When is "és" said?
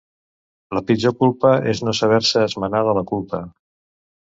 1.75-1.83